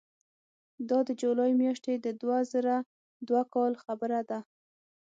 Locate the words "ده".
4.29-4.39